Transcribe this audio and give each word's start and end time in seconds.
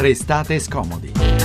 Restate 0.00 0.60
scomodi. 0.60 1.37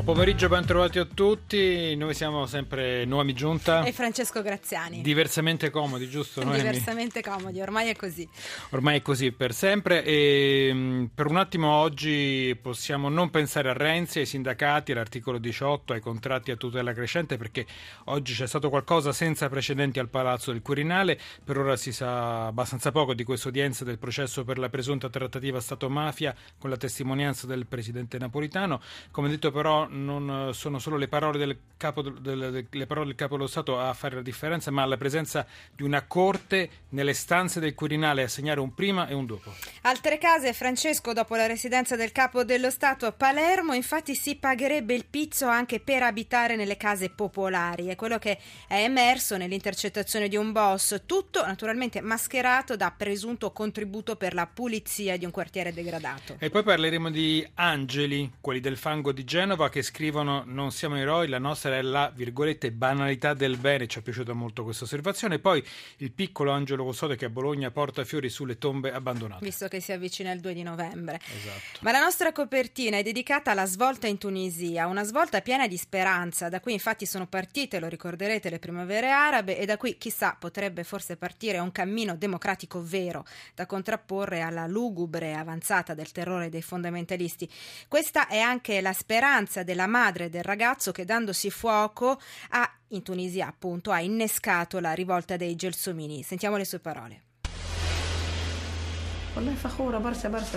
Buon 0.00 0.14
pomeriggio, 0.14 0.48
ben 0.48 0.64
trovati 0.64 0.98
a 0.98 1.04
tutti. 1.04 1.94
Noi 1.94 2.14
siamo 2.14 2.46
sempre 2.46 3.04
Noemi 3.04 3.34
Giunta. 3.34 3.84
E 3.84 3.92
Francesco 3.92 4.40
Graziani. 4.40 5.02
Diversamente 5.02 5.68
comodi, 5.68 6.08
giusto? 6.08 6.42
Noemi? 6.42 6.62
Diversamente 6.62 7.20
comodi, 7.20 7.60
ormai 7.60 7.90
è 7.90 7.94
così. 7.94 8.26
Ormai 8.70 9.00
è 9.00 9.02
così 9.02 9.30
per 9.30 9.52
sempre. 9.52 10.02
E 10.02 10.70
mm, 10.72 11.04
per 11.14 11.26
un 11.26 11.36
attimo 11.36 11.70
oggi 11.72 12.58
possiamo 12.62 13.10
non 13.10 13.28
pensare 13.28 13.68
a 13.68 13.74
Renzi, 13.74 14.20
ai 14.20 14.26
sindacati, 14.26 14.92
all'articolo 14.92 15.36
18, 15.36 15.92
ai 15.92 16.00
contratti 16.00 16.50
a 16.50 16.56
tutela 16.56 16.94
crescente, 16.94 17.36
perché 17.36 17.66
oggi 18.04 18.32
c'è 18.32 18.46
stato 18.46 18.70
qualcosa 18.70 19.12
senza 19.12 19.50
precedenti 19.50 19.98
al 19.98 20.08
Palazzo 20.08 20.50
del 20.50 20.62
Quirinale. 20.62 21.20
Per 21.44 21.58
ora 21.58 21.76
si 21.76 21.92
sa 21.92 22.46
abbastanza 22.46 22.90
poco 22.90 23.12
di 23.12 23.22
questa 23.22 23.48
udienza 23.48 23.84
del 23.84 23.98
processo 23.98 24.44
per 24.44 24.56
la 24.56 24.70
presunta 24.70 25.10
trattativa 25.10 25.60
Stato-mafia 25.60 26.34
con 26.58 26.70
la 26.70 26.78
testimonianza 26.78 27.46
del 27.46 27.66
presidente 27.66 28.16
napolitano. 28.16 28.80
Come 29.10 29.28
detto 29.28 29.50
però 29.50 29.88
non 29.90 30.50
sono 30.52 30.78
solo 30.78 30.96
le 30.96 31.08
parole 31.08 31.38
del 31.38 31.58
capo, 31.76 32.02
del, 32.02 32.66
le 32.68 32.86
parole 32.86 33.06
del 33.06 33.14
capo 33.14 33.36
dello 33.36 33.48
Stato 33.48 33.78
a 33.78 33.92
fare 33.94 34.16
la 34.16 34.22
differenza, 34.22 34.70
ma 34.70 34.84
la 34.84 34.96
presenza 34.96 35.46
di 35.74 35.82
una 35.82 36.02
corte 36.02 36.68
nelle 36.90 37.14
stanze 37.14 37.60
del 37.60 37.74
Quirinale 37.74 38.22
a 38.22 38.28
segnare 38.28 38.60
un 38.60 38.74
prima 38.74 39.08
e 39.08 39.14
un 39.14 39.26
dopo. 39.26 39.52
Altre 39.82 40.18
case, 40.18 40.52
Francesco, 40.52 41.12
dopo 41.12 41.36
la 41.36 41.46
residenza 41.46 41.96
del 41.96 42.12
capo 42.12 42.44
dello 42.44 42.70
Stato 42.70 43.06
a 43.06 43.12
Palermo, 43.12 43.72
infatti 43.72 44.14
si 44.14 44.36
pagherebbe 44.36 44.94
il 44.94 45.06
pizzo 45.06 45.46
anche 45.46 45.80
per 45.80 46.02
abitare 46.02 46.56
nelle 46.56 46.76
case 46.76 47.10
popolari. 47.10 47.86
È 47.86 47.96
quello 47.96 48.18
che 48.18 48.38
è 48.66 48.82
emerso 48.82 49.36
nell'intercettazione 49.36 50.28
di 50.28 50.36
un 50.36 50.52
boss, 50.52 51.02
tutto 51.06 51.44
naturalmente 51.44 52.00
mascherato 52.00 52.76
da 52.76 52.92
presunto 52.96 53.52
contributo 53.52 54.16
per 54.16 54.34
la 54.34 54.46
pulizia 54.46 55.16
di 55.16 55.24
un 55.24 55.30
quartiere 55.30 55.72
degradato. 55.72 56.36
E 56.38 56.50
poi 56.50 56.62
parleremo 56.62 57.10
di 57.10 57.46
angeli, 57.54 58.30
quelli 58.40 58.60
del 58.60 58.76
fango 58.76 59.12
di 59.12 59.24
Genova, 59.24 59.68
che 59.68 59.79
scrivono 59.82 60.42
non 60.46 60.72
siamo 60.72 60.96
eroi, 60.96 61.28
la 61.28 61.38
nostra 61.38 61.76
è 61.76 61.82
la, 61.82 62.10
virgolette, 62.14 62.72
banalità 62.72 63.34
del 63.34 63.56
bene, 63.56 63.86
ci 63.86 63.98
è 63.98 64.02
piaciuta 64.02 64.32
molto 64.32 64.64
questa 64.64 64.84
osservazione. 64.84 65.38
Poi 65.38 65.64
il 65.98 66.12
piccolo 66.12 66.50
Angelo 66.50 66.84
Custode 66.84 67.16
che 67.16 67.26
a 67.26 67.30
Bologna 67.30 67.70
porta 67.70 68.04
fiori 68.04 68.28
sulle 68.28 68.58
tombe 68.58 68.92
abbandonate. 68.92 69.44
Visto 69.44 69.68
che 69.68 69.80
si 69.80 69.92
avvicina 69.92 70.32
il 70.32 70.40
2 70.40 70.54
di 70.54 70.62
novembre. 70.62 71.20
Esatto. 71.24 71.78
Ma 71.80 71.92
la 71.92 72.00
nostra 72.00 72.32
copertina 72.32 72.98
è 72.98 73.02
dedicata 73.02 73.50
alla 73.50 73.66
svolta 73.66 74.06
in 74.06 74.18
Tunisia, 74.18 74.86
una 74.86 75.04
svolta 75.04 75.40
piena 75.40 75.66
di 75.66 75.76
speranza. 75.76 76.48
Da 76.48 76.60
qui 76.60 76.72
infatti 76.72 77.06
sono 77.06 77.26
partite, 77.26 77.80
lo 77.80 77.88
ricorderete, 77.88 78.50
le 78.50 78.58
primavere 78.58 79.10
arabe 79.10 79.58
e 79.58 79.66
da 79.66 79.76
qui 79.76 79.96
chissà 79.98 80.36
potrebbe 80.38 80.84
forse 80.84 81.16
partire 81.16 81.58
un 81.58 81.72
cammino 81.72 82.16
democratico 82.16 82.82
vero 82.82 83.24
da 83.54 83.66
contrapporre 83.66 84.40
alla 84.40 84.66
lugubre 84.66 85.34
avanzata 85.34 85.94
del 85.94 86.12
terrore 86.12 86.48
dei 86.48 86.62
fondamentalisti. 86.62 87.48
Questa 87.88 88.26
è 88.26 88.38
anche 88.38 88.80
la 88.80 88.92
speranza 88.92 89.62
della 89.70 89.86
madre 89.86 90.28
del 90.28 90.42
ragazzo 90.42 90.90
che 90.90 91.04
dandosi 91.04 91.48
fuoco 91.48 92.18
ha, 92.50 92.68
in 92.88 93.04
Tunisia 93.04 93.46
appunto, 93.46 93.92
ha 93.92 94.00
innescato 94.00 94.80
la 94.80 94.94
rivolta 94.94 95.36
dei 95.36 95.54
gelsomini. 95.54 96.24
Sentiamo 96.24 96.56
le 96.56 96.64
sue 96.64 96.80
parole. 96.80 97.22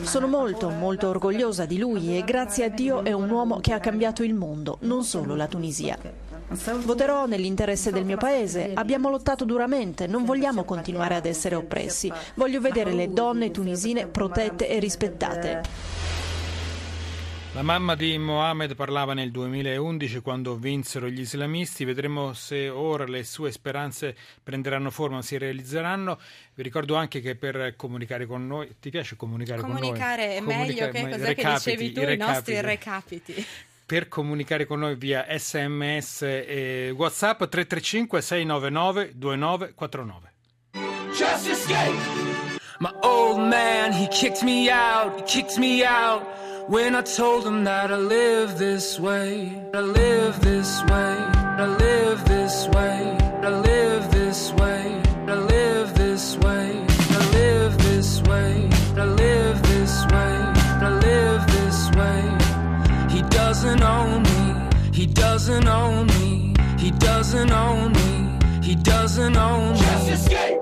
Sono 0.02 0.28
molto, 0.28 0.70
molto 0.70 1.10
orgogliosa 1.10 1.66
di 1.66 1.78
lui 1.78 2.18
e 2.18 2.24
grazie 2.24 2.66
a 2.66 2.70
Dio 2.70 3.04
è 3.04 3.12
un 3.12 3.30
uomo 3.30 3.60
che 3.60 3.72
ha 3.72 3.80
cambiato 3.80 4.24
il 4.24 4.34
mondo, 4.34 4.80
non 4.82 5.04
solo 5.04 5.36
la 5.36 5.48
Tunisia. 5.48 5.96
Voterò 6.84 7.28
nell'interesse 7.28 7.92
del 7.92 8.04
mio 8.04 8.18
paese. 8.18 8.72
Abbiamo 8.74 9.12
lottato 9.12 9.46
duramente, 9.46 10.08
non 10.08 10.26
vogliamo 10.26 10.64
continuare 10.64 11.14
ad 11.14 11.28
essere 11.28 11.54
oppressi. 11.54 12.12
Voglio 12.34 12.60
vedere 12.60 12.94
le 12.94 13.14
donne 13.14 13.52
tunisine 13.52 14.08
protette 14.08 14.68
e 14.68 14.80
rispettate. 14.80 16.13
La 17.56 17.62
mamma 17.62 17.94
di 17.94 18.18
Mohamed 18.18 18.74
parlava 18.74 19.14
nel 19.14 19.30
2011 19.30 20.22
quando 20.22 20.56
vinsero 20.56 21.08
gli 21.08 21.20
islamisti, 21.20 21.86
vedremo 21.86 22.34
se 22.34 22.68
ora 22.68 23.06
le 23.06 23.24
sue 23.24 23.52
speranze 23.52 24.16
prenderanno 24.42 24.90
forma, 24.90 25.22
si 25.22 25.38
realizzeranno. 25.38 26.18
Vi 26.56 26.64
ricordo 26.64 26.96
anche 26.96 27.22
che 27.22 27.36
per 27.36 27.76
comunicare 27.76 28.26
con 28.26 28.48
noi, 28.48 28.78
ti 28.80 28.90
piace 28.90 29.16
comunicare, 29.16 29.62
comunicare 29.62 30.40
con 30.40 30.48
noi? 30.48 30.64
Comunicare 30.64 30.66
è 30.66 30.68
meglio, 30.68 30.90
che 30.90 31.10
cos'è 31.10 31.36
che 31.36 31.54
dicevi 31.54 31.92
tu, 31.92 32.02
i, 32.02 32.14
i 32.14 32.18
nostri 32.18 32.60
recapiti. 32.60 33.46
Per 33.86 34.08
comunicare 34.08 34.66
con 34.66 34.80
noi 34.80 34.96
via 34.96 35.28
sms 35.30 36.22
e 36.24 36.92
whatsapp 36.98 37.38
335 37.38 38.20
699 38.20 39.12
2949. 39.14 40.32
Just 41.16 41.48
escape! 41.48 41.94
My 42.80 42.92
old 43.04 43.38
man, 43.38 43.94
he 43.94 44.08
kicked 44.08 44.42
me 44.42 44.72
out, 44.72 45.16
he 45.18 45.24
kicked 45.24 45.60
me 45.60 45.86
out. 45.86 46.24
When 46.68 46.96
I 46.96 47.02
told 47.02 47.46
him 47.46 47.66
that 47.66 47.92
I 47.92 47.98
live 47.98 48.58
this 48.58 48.98
way, 48.98 49.52
I 49.74 49.82
live 49.82 50.40
this 50.40 50.82
way, 50.86 51.16
I 51.60 51.66
live 51.66 52.24
this 52.24 52.68
way, 52.70 53.18
I 53.44 53.50
live 53.50 54.10
this 54.12 54.54
way, 54.54 55.02
I 55.28 55.36
live 55.36 55.94
this 55.94 56.38
way, 56.38 56.86
I 57.10 57.20
live 57.34 57.78
this 57.80 58.22
way, 58.22 58.70
I 58.96 59.04
live 59.04 59.62
this 59.64 60.06
way, 60.06 60.36
I 60.88 60.90
live 60.90 61.46
this 61.48 61.92
way. 61.98 63.14
He 63.14 63.22
doesn't 63.24 63.84
own 63.84 64.24
me, 64.24 64.70
he 64.94 65.06
doesn't 65.06 65.68
own 65.68 66.08
me, 66.08 66.56
he 66.80 66.92
doesn't 66.92 67.52
own 67.52 67.92
me, 67.92 68.40
he 68.64 68.76
doesn't 68.76 69.36
own 69.36 69.74
me. 69.74 69.80
Just 69.80 70.10
escape. 70.10 70.53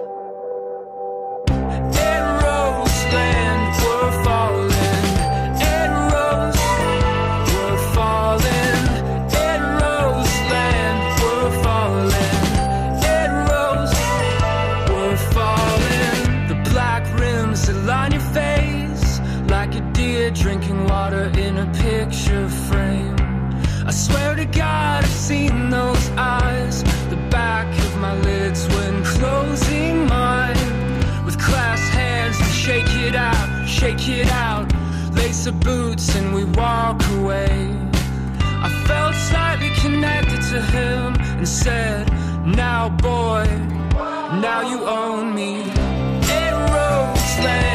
It 34.19 34.27
out. 34.31 34.67
Lace 35.13 35.45
the 35.45 35.51
boots 35.51 36.15
and 36.15 36.33
we 36.33 36.43
walk 36.45 37.01
away. 37.17 37.75
I 38.67 38.69
felt 38.87 39.15
slightly 39.15 39.71
connected 39.81 40.41
to 40.51 40.61
him 40.61 41.15
and 41.39 41.47
said, 41.47 42.09
Now, 42.45 42.89
boy, 42.89 43.45
now 44.45 44.61
you 44.71 44.79
own 44.85 45.33
me. 45.33 45.61
It 46.39 46.53
rose 46.73 47.33
land, 47.45 47.70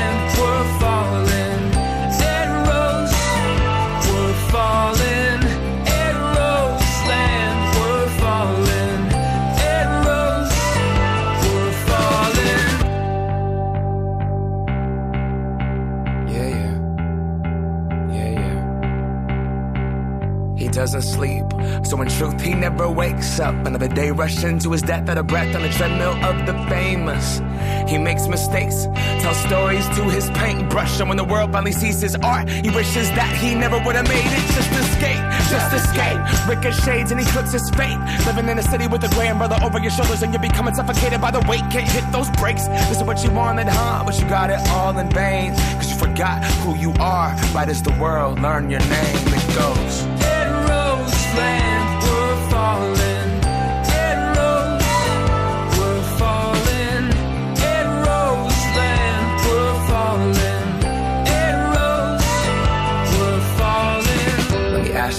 doesn't 20.96 21.14
sleep. 21.14 21.44
So 21.84 22.00
in 22.00 22.08
truth, 22.08 22.40
he 22.40 22.54
never 22.54 22.88
wakes 22.90 23.38
up. 23.40 23.54
Another 23.66 23.88
day 23.88 24.10
rush 24.10 24.42
into 24.44 24.72
his 24.72 24.82
death 24.82 25.08
at 25.08 25.18
a 25.18 25.22
breath 25.22 25.54
on 25.54 25.62
the 25.62 25.68
treadmill 25.68 26.14
of 26.24 26.46
the 26.46 26.54
famous. 26.68 27.40
He 27.88 27.98
makes 27.98 28.26
mistakes, 28.28 28.86
tells 29.20 29.36
stories 29.38 29.86
to 29.96 30.04
his 30.04 30.30
paintbrush. 30.30 30.98
And 31.00 31.08
when 31.08 31.18
the 31.18 31.24
world 31.24 31.52
finally 31.52 31.72
sees 31.72 32.00
his 32.00 32.16
art, 32.16 32.48
he 32.48 32.70
wishes 32.70 33.08
that 33.10 33.36
he 33.36 33.54
never 33.54 33.78
would 33.84 33.94
have 33.94 34.08
made 34.08 34.26
it. 34.26 34.44
Just 34.56 34.72
escape, 34.72 35.22
just 35.50 35.72
escape. 35.74 36.18
Ricochets 36.48 37.10
and 37.10 37.20
he 37.20 37.26
clips 37.26 37.52
his 37.52 37.68
fate. 37.70 37.98
Living 38.26 38.48
in 38.48 38.58
a 38.58 38.62
city 38.62 38.86
with 38.86 39.04
a 39.04 39.08
grandbrother 39.14 39.58
over 39.62 39.78
your 39.78 39.90
shoulders, 39.90 40.22
and 40.22 40.32
you're 40.32 40.42
becoming 40.42 40.74
suffocated 40.74 41.20
by 41.20 41.30
the 41.30 41.40
weight. 41.48 41.64
Can't 41.70 41.88
hit 41.88 42.04
those 42.12 42.30
brakes. 42.30 42.66
This 42.88 42.98
is 42.98 43.02
what 43.02 43.22
you 43.22 43.30
wanted, 43.30 43.68
huh? 43.68 44.02
But 44.04 44.18
you 44.20 44.28
got 44.28 44.50
it 44.50 44.60
all 44.68 44.96
in 44.98 45.10
vain. 45.10 45.54
Cause 45.76 45.90
you 45.90 45.98
forgot 45.98 46.42
who 46.64 46.74
you 46.76 46.92
are. 47.00 47.34
Right 47.54 47.68
as 47.68 47.82
the 47.82 47.92
world, 48.00 48.40
learn 48.40 48.70
your 48.70 48.80
name. 48.80 49.26
It 49.36 49.46
goes. 49.54 50.55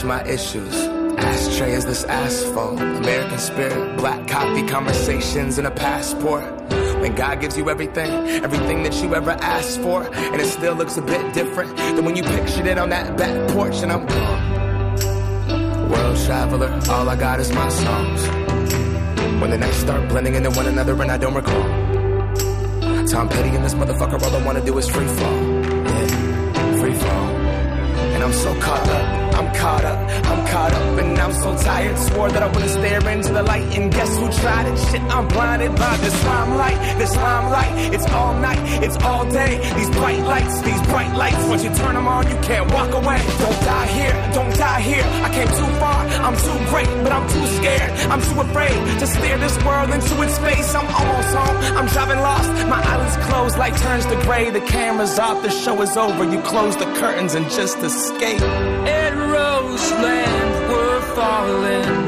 My 0.08 0.24
issues. 0.24 0.74
Ashtray 1.18 1.74
is 1.74 1.86
this 1.86 2.04
asphalt. 2.06 2.80
American 2.80 3.38
spirit, 3.38 3.98
black 3.98 4.28
coffee 4.28 4.66
conversations 4.66 5.58
and 5.58 5.68
a 5.68 5.72
passport. 5.72 6.46
When 7.02 7.14
God 7.14 7.42
gives 7.42 7.58
you 7.58 7.70
everything, 7.70 8.12
everything 8.44 8.84
that 8.84 8.96
you 9.04 9.14
ever 9.14 9.32
asked 9.32 9.82
for, 9.82 10.04
and 10.14 10.42
it 10.42 10.48
still 10.48 10.76
looks 10.76 10.98
a 10.98 11.02
bit 11.02 11.34
different 11.34 11.76
than 11.78 12.06
when 12.06 12.16
you 12.16 12.24
pictured 12.24 12.68
it 12.68 12.78
on 12.78 12.90
that 12.90 13.18
back 13.18 13.50
porch, 13.52 13.82
and 13.84 13.92
I'm 13.92 14.06
gone. 14.06 14.47
World 15.90 16.18
traveler, 16.26 16.80
all 16.90 17.08
I 17.08 17.16
got 17.16 17.40
is 17.40 17.52
my 17.54 17.70
songs. 17.70 18.28
When 19.40 19.52
the 19.52 19.58
nights 19.58 19.78
start 19.78 20.10
blending 20.10 20.36
into 20.36 20.52
one 20.52 20.66
another 20.66 21.02
and 21.02 21.10
I 21.10 21.18
don't 21.18 21.34
recall. 21.34 21.64
Tom 23.08 23.30
Petty 23.30 23.50
and 23.56 23.64
this 23.64 23.74
motherfucker, 23.74 24.22
all 24.22 24.36
I 24.36 24.44
wanna 24.46 24.66
do 24.66 24.78
is 24.78 24.90
free 24.90 25.08
fall. 25.08 25.34
Yeah, 25.34 26.80
free 26.80 26.94
fall. 26.94 27.28
And 28.14 28.24
I'm 28.24 28.34
so 28.34 28.60
caught 28.60 28.88
up. 28.90 29.28
I'm 29.38 29.54
caught 29.54 29.86
up, 29.86 30.00
I'm 30.32 30.48
caught 30.48 30.74
up, 30.74 31.00
and 31.00 31.20
I'm 31.20 31.32
so 31.32 31.56
tired. 31.58 31.96
Swore 32.00 32.30
that 32.32 32.42
I 32.42 32.48
wouldn't 32.48 32.72
stare 32.72 33.08
into 33.08 33.32
the 33.34 33.44
light, 33.44 33.78
and 33.78 33.94
guess 33.94 34.18
who 34.18 34.32
tried 34.32 34.66
it? 34.66 34.78
Shit, 34.90 35.02
I'm 35.14 35.28
blinded 35.28 35.76
by 35.76 35.96
this 35.98 36.26
limelight, 36.26 36.98
this 36.98 37.16
limelight. 37.16 37.94
It's 37.94 38.08
all 38.08 38.34
night, 38.34 38.84
it's 38.84 38.98
all 39.04 39.30
day. 39.30 39.60
These 39.76 39.92
bright 39.92 40.24
lights, 40.24 40.62
these 40.62 40.82
bright 40.88 41.16
lights. 41.16 41.46
Once 41.46 41.64
you 41.64 41.70
turn 41.76 41.94
them 41.94 42.08
on, 42.08 42.28
you 42.28 42.36
can't 42.38 42.74
walk 42.74 42.92
away. 42.94 43.20
Don't 43.38 43.62
die 43.62 43.86
here, 43.86 44.14
don't 44.34 44.34
die 44.34 44.34
here. 44.34 44.37
I'm 46.28 46.36
too 46.36 46.60
great, 46.70 46.88
but 47.04 47.14
I'm 47.14 47.26
too 47.30 47.48
scared. 47.56 47.90
I'm 48.12 48.22
too 48.22 48.42
afraid 48.42 49.00
to 49.00 49.08
stare 49.08 49.38
this 49.38 49.58
world 49.64 49.92
into 49.92 50.22
its 50.24 50.38
face. 50.40 50.76
I'm 50.76 50.86
almost 50.86 51.34
home, 51.34 51.78
I'm 51.78 51.88
driving 51.88 52.20
lost. 52.20 52.50
My 52.68 52.84
eyelids 52.84 53.16
closed, 53.28 53.58
light 53.58 53.78
turns 53.78 54.06
to 54.08 54.16
gray. 54.24 54.50
The 54.50 54.60
camera's 54.60 55.18
off, 55.20 55.42
the 55.42 55.50
show 55.50 55.82
is 55.82 55.96
over. 55.96 56.26
You 56.26 56.42
close 56.42 56.76
the 56.76 56.84
curtains 57.00 57.34
and 57.34 57.50
just 57.50 57.78
escape. 57.78 58.42
It 58.42 59.14
Roseland, 59.16 60.70
we're 60.70 61.02
falling. 61.16 62.07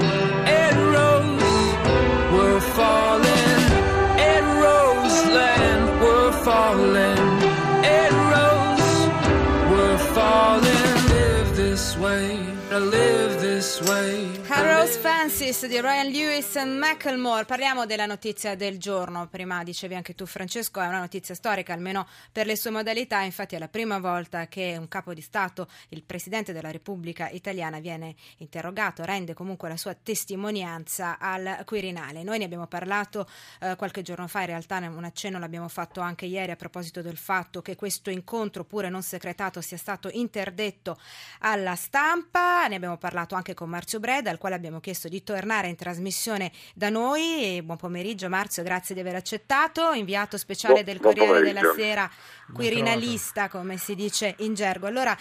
Francis 15.50 15.68
di 15.68 15.82
Ryan 15.82 16.12
Lewis 16.12 16.56
e 16.58 16.66
Macklemore. 16.66 17.44
Parliamo 17.44 17.88
della 17.88 18.06
notizia 18.06 18.54
del 18.54 18.78
giorno. 18.78 19.28
Prima 19.30 19.64
dicevi 19.64 19.96
anche 19.96 20.14
tu, 20.14 20.28
Francesco, 20.28 20.80
è 20.80 20.86
una 20.86 21.00
notizia 21.00 21.34
storica, 21.34 21.74
almeno 21.74 22.06
per 22.32 22.46
le 22.46 22.56
sue 22.56 22.70
modalità. 22.70 23.22
Infatti, 23.22 23.56
è 23.56 23.58
la 23.58 23.68
prima 23.68 23.98
volta 23.98 24.48
che 24.48 24.76
un 24.78 24.88
capo 24.88 25.12
di 25.12 25.22
Stato, 25.22 25.68
il 25.90 26.04
presidente 26.04 26.54
della 26.54 26.70
Repubblica 26.70 27.30
Italiana, 27.30 27.80
viene 27.80 28.14
interrogato, 28.38 29.04
rende 29.04 29.34
comunque 29.34 29.70
la 29.70 29.78
sua 29.78 29.96
testimonianza 29.96 31.18
al 31.18 31.64
Quirinale. 31.66 32.22
Noi 32.22 32.38
ne 32.38 32.46
abbiamo 32.46 32.68
parlato 32.68 33.28
eh, 33.60 33.76
qualche 33.76 34.04
giorno 34.04 34.28
fa, 34.28 34.42
in 34.42 34.48
realtà 34.48 34.78
un 34.78 35.04
accenno 35.04 35.40
l'abbiamo 35.40 35.68
fatto 35.68 36.00
anche 36.00 36.28
ieri 36.28 36.52
a 36.52 36.58
proposito 36.58 37.02
del 37.02 37.18
fatto 37.18 37.64
che 37.64 37.76
questo 37.76 38.12
incontro, 38.12 38.66
pure 38.66 38.90
non 38.90 39.02
secretato, 39.02 39.62
sia 39.62 39.78
stato 39.78 40.10
interdetto 40.12 41.00
alla 41.40 41.74
stampa. 41.74 42.68
Ne 42.68 42.76
abbiamo 42.76 42.98
parlato 42.98 43.34
anche 43.34 43.56
con 43.56 43.68
Marzio 43.68 44.00
Breda, 44.00 44.30
al 44.30 44.38
quale 44.38 44.54
abbiamo 44.54 44.80
chiesto 44.80 45.08
di 45.08 45.24
tornare 45.24 45.38
in 45.68 45.76
trasmissione 45.76 46.52
da 46.74 46.90
noi. 46.90 47.58
E 47.58 47.64
buon 47.64 47.78
pomeriggio 47.78 48.30
Marzio, 48.30 48.64
grazie 48.64 48.94
di 48.96 49.02
aver 49.02 49.16
accettato, 49.16 49.92
inviato 49.92 50.38
speciale 50.38 50.84
del 50.84 51.00
Corriere 51.00 51.42
della 51.42 51.74
Sera, 51.76 52.10
quirinalista 52.54 53.50
come 53.50 53.78
si 53.78 53.96
dice 53.96 54.36
in 54.40 54.54
gergo. 54.54 54.88
Allora, 54.88 55.18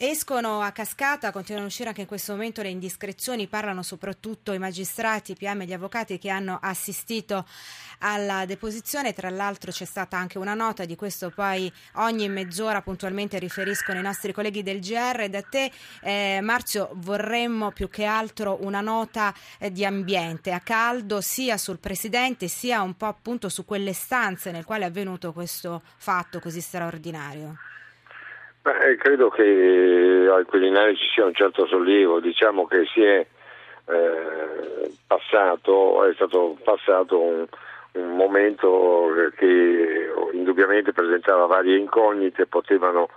Escono 0.00 0.60
a 0.60 0.70
cascata, 0.70 1.32
continuano 1.32 1.64
a 1.64 1.70
uscire 1.70 1.88
anche 1.88 2.02
in 2.02 2.06
questo 2.06 2.30
momento 2.30 2.62
le 2.62 2.68
indiscrezioni, 2.68 3.48
parlano 3.48 3.82
soprattutto 3.82 4.52
i 4.52 4.58
magistrati, 4.60 5.32
i 5.32 5.34
PM 5.34 5.62
e 5.62 5.64
gli 5.64 5.72
avvocati 5.72 6.18
che 6.18 6.28
hanno 6.28 6.56
assistito 6.62 7.44
alla 7.98 8.46
deposizione. 8.46 9.12
Tra 9.12 9.28
l'altro 9.28 9.72
c'è 9.72 9.84
stata 9.84 10.16
anche 10.16 10.38
una 10.38 10.54
nota, 10.54 10.84
di 10.84 10.94
questo 10.94 11.30
poi 11.30 11.68
ogni 11.94 12.28
mezz'ora 12.28 12.80
puntualmente 12.80 13.40
riferiscono 13.40 13.98
i 13.98 14.02
nostri 14.02 14.32
colleghi 14.32 14.62
del 14.62 14.78
GR. 14.78 15.28
Da 15.28 15.42
te, 15.42 15.72
eh, 16.02 16.38
Marzio, 16.42 16.90
vorremmo 16.94 17.72
più 17.72 17.88
che 17.90 18.04
altro 18.04 18.58
una 18.60 18.80
nota 18.80 19.34
eh, 19.58 19.72
di 19.72 19.84
ambiente 19.84 20.52
a 20.52 20.60
caldo 20.60 21.20
sia 21.20 21.56
sul 21.56 21.80
Presidente 21.80 22.46
sia 22.46 22.82
un 22.82 22.96
po' 22.96 23.06
appunto 23.06 23.48
su 23.48 23.64
quelle 23.64 23.94
stanze 23.94 24.52
nel 24.52 24.64
quale 24.64 24.84
è 24.84 24.86
avvenuto 24.86 25.32
questo 25.32 25.82
fatto 25.96 26.38
così 26.38 26.60
straordinario. 26.60 27.56
Beh, 28.68 28.96
credo 28.96 29.30
che 29.30 30.28
al 30.30 30.44
Quirinale 30.44 30.94
ci 30.94 31.08
sia 31.14 31.24
un 31.24 31.32
certo 31.32 31.66
sollievo, 31.66 32.20
diciamo 32.20 32.66
che 32.66 32.84
si 32.92 33.02
è 33.02 33.26
eh, 33.86 34.90
passato, 35.06 36.04
è 36.04 36.12
stato 36.12 36.54
passato 36.62 37.18
un, 37.18 37.46
un, 37.92 38.16
momento 38.16 39.08
che 39.38 40.12
indubbiamente 40.34 40.92
presentava 40.92 41.46
varie 41.46 41.78
incognite, 41.78 42.44
potevano 42.44 43.08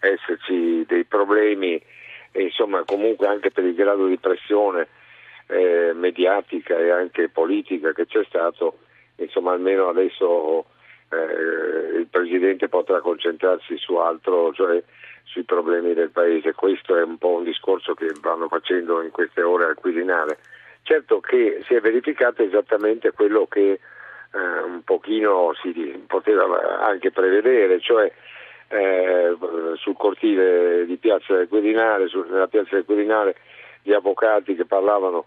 esserci 0.00 0.84
dei 0.86 1.04
problemi 1.04 1.82
insomma 2.32 2.84
comunque 2.84 3.28
anche 3.28 3.50
per 3.50 3.64
il 3.64 3.74
grado 3.74 4.06
di 4.08 4.18
pressione 4.18 4.88
eh, 5.46 5.92
mediatica 5.94 6.76
e 6.76 6.90
anche 6.90 7.30
politica 7.30 7.92
che 7.92 8.04
c'è 8.04 8.22
stato, 8.24 8.80
insomma 9.16 9.52
almeno 9.52 9.88
adesso 9.88 10.66
eh, 11.10 11.98
il 11.98 12.06
Presidente 12.10 12.68
potrà 12.68 13.00
concentrarsi 13.00 13.76
su 13.78 13.96
altro, 13.96 14.52
cioè 14.52 14.82
sui 15.24 15.44
problemi 15.44 15.94
del 15.94 16.10
Paese. 16.10 16.54
Questo 16.54 16.96
è 16.96 17.02
un 17.02 17.18
po' 17.18 17.36
un 17.36 17.44
discorso 17.44 17.94
che 17.94 18.12
vanno 18.20 18.48
facendo 18.48 19.02
in 19.02 19.10
queste 19.10 19.42
ore 19.42 19.64
al 19.64 19.74
Quirinale. 19.74 20.38
Certo 20.82 21.20
che 21.20 21.62
si 21.66 21.74
è 21.74 21.80
verificato 21.80 22.42
esattamente 22.42 23.12
quello 23.12 23.46
che 23.46 23.72
eh, 24.32 24.62
un 24.64 24.82
pochino 24.84 25.52
si 25.60 26.02
poteva 26.06 26.80
anche 26.80 27.10
prevedere, 27.10 27.80
cioè 27.80 28.10
eh, 28.68 29.36
sul 29.76 29.96
cortile 29.96 30.86
di 30.86 30.96
Piazza 30.96 31.34
del 31.34 31.48
Quirinale, 31.48 32.08
su, 32.08 32.24
nella 32.28 32.48
Piazza 32.48 32.74
del 32.74 32.84
Quirinale, 32.84 33.36
gli 33.82 33.92
avvocati 33.92 34.54
che 34.54 34.64
parlavano 34.64 35.24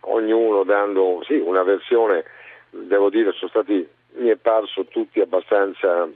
ognuno 0.00 0.64
dando 0.64 1.22
sì, 1.26 1.34
una 1.34 1.62
versione, 1.62 2.24
devo 2.70 3.10
dire, 3.10 3.32
sono 3.32 3.50
stati 3.50 3.86
mi 4.14 4.28
è 4.28 4.36
parso 4.36 4.84
tutti 4.86 5.20
abbastanza 5.20 6.08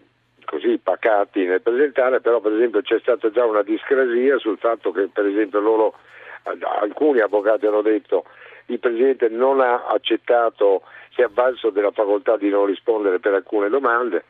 così 0.44 0.78
pacati 0.78 1.44
nel 1.44 1.60
presentare, 1.60 2.20
però 2.20 2.40
per 2.40 2.52
esempio 2.52 2.80
c'è 2.80 2.98
stata 3.00 3.30
già 3.30 3.44
una 3.44 3.62
discrasia 3.62 4.38
sul 4.38 4.58
fatto 4.58 4.92
che 4.92 5.08
per 5.12 5.26
esempio 5.26 5.60
loro, 5.60 5.94
alcuni 6.80 7.20
avvocati 7.20 7.66
hanno 7.66 7.82
detto 7.82 8.24
il 8.66 8.78
Presidente 8.78 9.28
non 9.28 9.60
ha 9.60 9.86
accettato, 9.86 10.82
si 11.14 11.20
è 11.20 11.24
avvalso 11.24 11.70
della 11.70 11.90
facoltà 11.90 12.36
di 12.36 12.48
non 12.48 12.66
rispondere 12.66 13.18
per 13.18 13.34
alcune 13.34 13.68
domande 13.68 14.24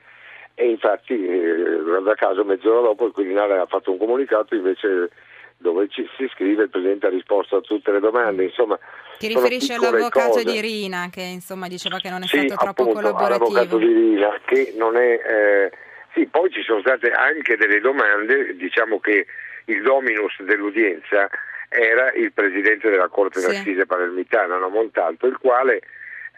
e 0.54 0.70
infatti 0.70 1.14
eh, 1.26 1.80
guarda 1.82 2.14
caso 2.14 2.44
mezz'ora 2.44 2.80
dopo 2.80 3.06
il 3.06 3.12
Quirinale 3.12 3.58
ha 3.58 3.66
fatto 3.66 3.92
un 3.92 3.98
comunicato 3.98 4.54
invece 4.54 5.10
dove 5.56 5.88
ci, 5.88 6.08
si 6.16 6.28
scrive 6.34 6.64
il 6.64 6.70
Presidente 6.70 7.06
ha 7.06 7.10
risposto 7.10 7.56
a 7.56 7.60
tutte 7.60 7.90
le 7.92 8.00
domande, 8.00 8.44
insomma 8.44 8.78
ti 9.18 9.28
riferisci 9.28 9.72
all'avvocato 9.72 10.30
cose. 10.30 10.44
di 10.44 10.60
Rina 10.60 11.08
che 11.10 11.22
insomma 11.22 11.68
diceva 11.68 11.98
che 11.98 12.10
non 12.10 12.22
è 12.22 12.26
sì, 12.26 12.38
stato 12.38 12.54
troppo 12.56 12.82
appunto, 12.82 13.00
collaborativo. 13.00 13.52
L'avvocato 13.52 13.78
di 13.78 13.92
Rina 13.92 14.40
che 14.44 14.74
non 14.76 14.96
è... 14.96 15.20
Eh, 15.24 15.72
sì, 16.12 16.26
poi 16.26 16.50
ci 16.50 16.62
sono 16.62 16.80
state 16.80 17.10
anche 17.10 17.56
delle 17.56 17.80
domande, 17.80 18.56
diciamo 18.56 19.00
che 19.00 19.26
il 19.66 19.82
dominus 19.82 20.40
dell'udienza 20.42 21.28
era 21.68 22.12
il 22.12 22.32
Presidente 22.32 22.88
della 22.88 23.08
Corte 23.08 23.40
sì. 23.40 23.46
d'Assise 23.46 23.86
palermitana, 23.86 24.56
no, 24.56 24.68
Montalto, 24.68 25.26
il 25.26 25.36
quale 25.38 25.80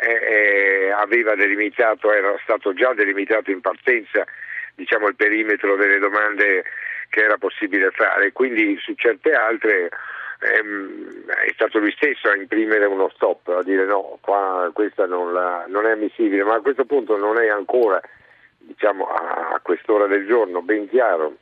eh, 0.00 0.10
eh, 0.10 0.90
aveva 0.90 1.34
delimitato, 1.34 2.12
era 2.12 2.34
stato 2.42 2.72
già 2.72 2.92
delimitato 2.94 3.50
in 3.50 3.60
partenza 3.60 4.24
diciamo, 4.74 5.08
il 5.08 5.16
perimetro 5.16 5.76
delle 5.76 5.98
domande 5.98 6.64
che 7.08 7.22
era 7.22 7.36
possibile 7.38 7.90
fare, 7.90 8.32
quindi 8.32 8.76
su 8.80 8.94
certe 8.94 9.32
altre 9.32 9.90
ehm, 10.40 11.26
è 11.26 11.50
stato 11.52 11.78
lui 11.78 11.92
stesso 11.92 12.28
a 12.28 12.36
imprimere 12.36 12.86
uno 12.86 13.08
stop, 13.14 13.48
a 13.48 13.62
dire 13.62 13.84
no, 13.84 14.18
qua 14.20 14.70
questa 14.72 15.06
non, 15.06 15.32
la, 15.32 15.64
non 15.68 15.86
è 15.86 15.92
ammissibile, 15.92 16.44
ma 16.44 16.54
a 16.54 16.60
questo 16.60 16.84
punto 16.84 17.16
non 17.16 17.40
è 17.40 17.48
ancora 17.48 18.00
diciamo, 18.58 19.06
a, 19.06 19.58
quest'ora 19.62 20.06
del 20.06 20.26
giorno 20.26 20.62
ben 20.62 20.88
chiaro 20.88 21.36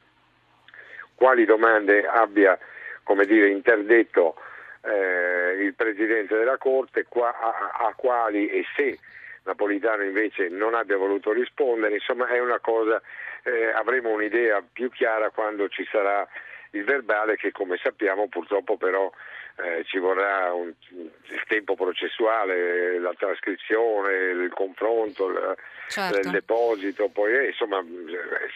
quali 1.14 1.44
domande 1.44 2.06
abbia 2.06 2.58
come 3.02 3.24
dire, 3.24 3.48
interdetto 3.48 4.36
eh, 4.82 5.62
il 5.62 5.74
Presidente 5.74 6.36
della 6.36 6.58
Corte, 6.58 7.06
qua, 7.08 7.28
a, 7.38 7.86
a, 7.86 7.94
quali 7.94 8.48
e 8.48 8.64
se 8.74 8.98
Napolitano 9.46 10.02
invece 10.02 10.48
non 10.48 10.74
abbia 10.74 10.96
voluto 10.96 11.32
rispondere, 11.32 11.94
insomma 11.94 12.26
è 12.28 12.40
una 12.40 12.58
cosa, 12.58 13.00
eh, 13.44 13.70
avremo 13.70 14.10
un'idea 14.10 14.62
più 14.72 14.90
chiara 14.90 15.30
quando 15.30 15.68
ci 15.68 15.86
sarà 15.90 16.26
il 16.72 16.84
verbale 16.84 17.36
che 17.36 17.52
come 17.52 17.78
sappiamo 17.80 18.28
purtroppo 18.28 18.76
però 18.76 19.10
eh, 19.58 19.84
ci 19.84 19.98
vorrà 19.98 20.52
un, 20.52 20.72
il 20.88 21.42
tempo 21.46 21.76
processuale, 21.76 22.98
la 22.98 23.14
trascrizione, 23.16 24.12
il 24.44 24.52
confronto, 24.52 25.28
il, 25.30 25.56
certo. 25.88 26.18
il 26.18 26.30
deposito, 26.30 27.08
poi 27.08 27.32
eh, 27.32 27.46
insomma 27.46 27.82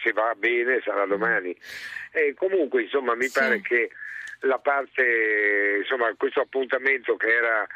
se 0.03 0.11
va 0.11 0.33
bene 0.35 0.81
sarà 0.81 1.05
domani. 1.05 1.55
E 2.11 2.33
comunque 2.35 2.83
insomma 2.83 3.15
mi 3.15 3.27
sì. 3.27 3.39
pare 3.39 3.61
che 3.61 3.89
la 4.41 4.59
parte, 4.59 5.77
insomma 5.79 6.13
questo 6.17 6.41
appuntamento 6.41 7.15
che 7.15 7.31
era 7.33 7.67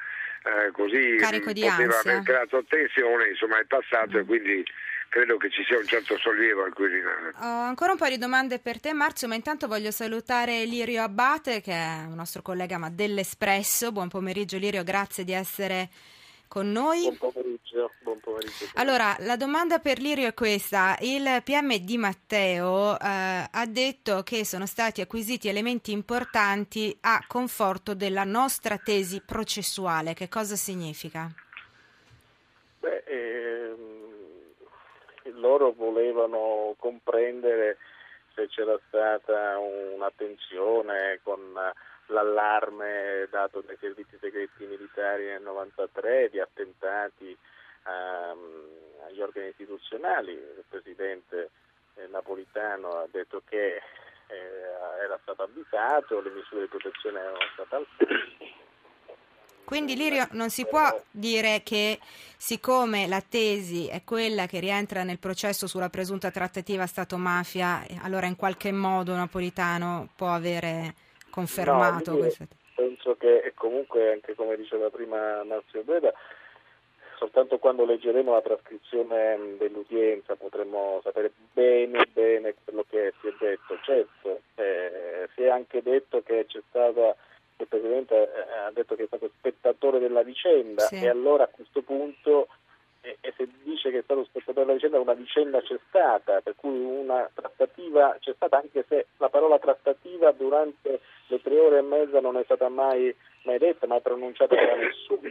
eh, 0.46 0.72
così 0.72 1.16
Carico 1.18 1.52
di 1.52 1.62
poteva 1.62 1.96
ansia. 1.96 2.12
aver 2.12 2.24
creato 2.24 2.64
tensione, 2.68 3.30
insomma 3.30 3.60
è 3.60 3.66
passato 3.66 4.18
mm. 4.18 4.20
e 4.20 4.26
quindi 4.26 4.64
credo 5.10 5.38
che 5.38 5.50
ci 5.50 5.64
sia 5.64 5.78
un 5.78 5.86
certo 5.86 6.18
sollievo 6.18 6.64
al 6.64 6.74
Quirinale. 6.74 7.34
Ho 7.40 7.62
ancora 7.64 7.92
un 7.92 7.98
po' 7.98 8.08
di 8.08 8.18
domande 8.18 8.60
per 8.60 8.80
te 8.80 8.94
Marzio, 8.94 9.28
ma 9.28 9.34
intanto 9.36 9.68
voglio 9.68 9.90
salutare 9.90 10.66
Lirio 10.66 11.02
Abbate 11.02 11.62
che 11.62 11.74
è 11.74 12.04
un 12.06 12.16
nostro 12.16 12.42
collega 12.42 12.78
ma 12.78 12.90
dell'Espresso. 12.90 13.92
Buon 13.92 14.10
pomeriggio 14.10 14.58
Lirio, 14.58 14.84
grazie 14.84 15.24
di 15.24 15.34
essere 15.34 15.90
con 16.48 16.72
noi. 16.72 17.02
Buon 17.04 17.32
pomeriggio, 17.32 17.92
buon 18.02 18.20
pomeriggio. 18.20 18.66
Allora, 18.76 19.16
la 19.20 19.36
domanda 19.36 19.80
per 19.80 20.00
Lirio 20.00 20.28
è 20.28 20.34
questa. 20.34 20.96
Il 21.00 21.42
PM 21.44 21.76
Di 21.78 21.98
Matteo 21.98 23.00
eh, 23.00 23.48
ha 23.52 23.66
detto 23.68 24.24
che 24.24 24.46
sono 24.46 24.66
stati 24.66 25.02
acquisiti 25.02 25.48
elementi 25.48 25.92
importanti 25.92 26.96
a 27.02 27.24
conforto 27.28 27.94
della 27.94 28.24
nostra 28.24 28.78
tesi 28.78 29.22
processuale. 29.26 30.14
Che 30.14 30.30
cosa 30.30 30.56
significa? 30.56 31.30
Beh, 32.80 33.04
loro 35.36 35.74
volevano 35.74 36.76
comprendere 36.78 37.78
se 38.34 38.48
c'era 38.48 38.78
stata 38.88 39.58
un'attenzione 39.58 41.20
con 41.24 41.40
l'allarme 42.08 43.28
dato 43.30 43.62
dai 43.62 43.78
servizi 43.80 44.18
segreti 44.20 44.66
militari 44.66 45.26
nel 45.26 45.42
93 45.42 46.30
di 46.30 46.40
attentati 46.40 47.38
um, 47.86 49.08
agli 49.08 49.22
organi 49.22 49.50
istituzionali. 49.50 50.32
Il 50.32 50.64
presidente 50.68 51.50
eh, 51.96 52.08
Napolitano 52.08 52.90
ha 52.90 53.08
detto 53.12 53.42
che 53.48 53.82
eh, 54.28 55.04
era 55.04 55.18
stato 55.22 55.44
avvisato, 55.44 56.22
le 56.22 56.32
misure 56.32 56.62
di 56.62 56.68
protezione 56.68 57.20
erano 57.20 57.38
state 57.54 57.76
alzate 57.76 58.64
quindi 59.66 59.96
Lirio 59.96 60.28
non 60.34 60.52
si 60.52 60.68
può 60.68 60.96
dire 61.10 61.64
che 61.64 62.00
siccome 62.38 63.08
la 63.08 63.22
tesi 63.28 63.88
è 63.88 64.04
quella 64.04 64.46
che 64.46 64.60
rientra 64.60 65.02
nel 65.02 65.18
processo 65.18 65.66
sulla 65.66 65.90
presunta 65.90 66.30
trattativa 66.30 66.86
Stato-mafia, 66.86 67.84
allora 68.02 68.28
in 68.28 68.36
qualche 68.36 68.72
modo 68.72 69.16
Napolitano 69.16 70.10
può 70.16 70.32
avere 70.32 70.94
confermato 71.36 72.12
no, 72.12 72.18
questa 72.20 72.46
tesi. 72.46 72.64
Penso 72.76 73.16
che 73.18 73.52
comunque, 73.56 74.14
anche 74.14 74.36
come 74.36 74.56
diceva 74.56 74.90
prima 74.90 75.44
Marzio 75.44 75.84
Breda, 75.84 76.14
soltanto 77.18 77.58
quando 77.58 77.86
leggeremo 77.86 78.32
la 78.32 78.42
trascrizione 78.42 79.56
dell'udienza 79.58 80.36
potremo 80.36 81.02
sapere 81.04 81.32
bene, 81.54 82.08
bene 82.12 82.56
quello 82.64 82.86
che 82.90 83.14
si 83.20 83.28
è 83.28 83.34
detto. 83.38 83.78
Certo, 83.84 84.42
eh, 84.56 85.28
si 85.36 85.44
è 85.44 85.50
anche 85.50 85.82
detto 85.82 86.24
che 86.24 86.46
c'è 86.48 86.62
stata 86.70 87.16
il 87.58 87.68
Presidente 87.68 88.16
eh, 88.16 88.58
ha 88.68 88.72
detto 88.74 88.96
che 88.96 89.04
è 89.04 89.08
stato 89.08 89.30
spettatore 89.38 90.00
della 90.00 90.24
vicenda 90.24 90.84
sì. 90.84 90.96
e 90.96 91.08
allora 91.08 91.46
a 91.46 91.48
questo 91.48 91.82
punto 91.84 92.50
e, 93.06 93.18
e 93.22 93.34
se 93.38 93.48
dice 93.64 93.92
che 93.92 94.00
è 94.00 94.02
stato 94.02 94.26
spettatore 94.26 94.66
della 94.66 94.74
vicenda 94.74 95.00
una 95.00 95.14
vicenda 95.14 95.62
c'è 95.62 95.78
stata, 95.88 96.42
per 96.42 96.56
cui 96.56 96.78
una 96.78 97.30
trattativa 97.34 98.18
c'è 98.20 98.34
stata 98.34 98.58
anche 98.58 98.84
se 98.88 99.08
la 99.18 99.30
parola 99.30 99.60
trattativa 99.60 100.32
durante 100.32 101.00
le 101.28 101.42
tre 101.42 101.60
ore 101.60 101.78
e 101.78 101.82
mezza 101.82 102.20
non 102.20 102.38
è 102.38 102.44
stata 102.44 102.68
mai, 102.68 103.16
mai 103.44 103.58
detta, 103.58 103.88
mai 103.88 104.02
pronunciata 104.02 104.56
da 104.56 104.76
nessuno. 104.76 105.30